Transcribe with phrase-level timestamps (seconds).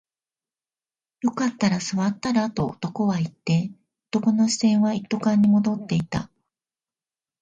[1.21, 3.69] よかったら座ったらと男は言って、
[4.09, 6.31] 男の視線は一斗缶に戻っていた